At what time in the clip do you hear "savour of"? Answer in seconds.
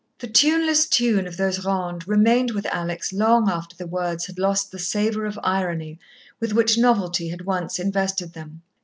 4.79-5.37